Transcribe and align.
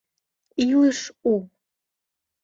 Илыш 0.63 0.99
у 1.31 1.33